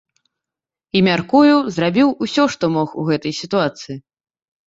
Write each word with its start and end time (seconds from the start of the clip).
І, 0.95 1.01
мяркую, 1.07 1.51
зрабіў 1.75 2.09
усё, 2.27 2.43
што 2.55 2.65
мог 2.79 2.89
у 3.01 3.05
гэтай 3.13 3.33
сітуацыі. 3.43 3.97